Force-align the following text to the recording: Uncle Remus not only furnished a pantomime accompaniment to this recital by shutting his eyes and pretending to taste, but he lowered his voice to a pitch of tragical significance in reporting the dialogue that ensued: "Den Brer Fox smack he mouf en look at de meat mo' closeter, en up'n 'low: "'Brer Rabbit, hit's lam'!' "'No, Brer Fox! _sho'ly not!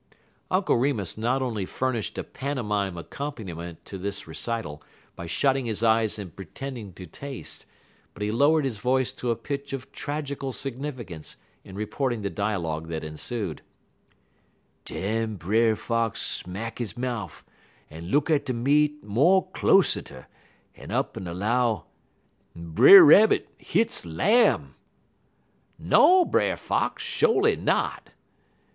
Uncle 0.49 0.75
Remus 0.77 1.15
not 1.15 1.43
only 1.43 1.63
furnished 1.63 2.17
a 2.17 2.23
pantomime 2.23 2.97
accompaniment 2.97 3.85
to 3.85 3.99
this 3.99 4.25
recital 4.25 4.81
by 5.15 5.27
shutting 5.27 5.67
his 5.67 5.83
eyes 5.83 6.17
and 6.17 6.35
pretending 6.35 6.91
to 6.93 7.05
taste, 7.05 7.67
but 8.15 8.23
he 8.23 8.31
lowered 8.31 8.65
his 8.65 8.79
voice 8.79 9.11
to 9.11 9.29
a 9.29 9.35
pitch 9.35 9.73
of 9.73 9.91
tragical 9.91 10.51
significance 10.51 11.35
in 11.63 11.75
reporting 11.75 12.23
the 12.23 12.31
dialogue 12.31 12.87
that 12.87 13.03
ensued: 13.03 13.61
"Den 14.85 15.35
Brer 15.35 15.75
Fox 15.75 16.19
smack 16.19 16.79
he 16.79 16.87
mouf 16.97 17.43
en 17.91 18.07
look 18.07 18.31
at 18.31 18.45
de 18.47 18.53
meat 18.55 19.03
mo' 19.03 19.43
closeter, 19.53 20.25
en 20.75 20.89
up'n 20.89 21.25
'low: 21.25 21.85
"'Brer 22.55 23.03
Rabbit, 23.05 23.47
hit's 23.59 24.03
lam'!' 24.03 24.73
"'No, 25.77 26.25
Brer 26.25 26.57
Fox! 26.57 27.03
_sho'ly 27.03 27.55
not! 27.55 28.09